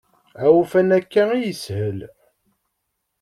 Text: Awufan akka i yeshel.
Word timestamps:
Awufan 0.45 0.89
akka 0.97 1.23
i 1.37 1.39
yeshel. 1.41 1.99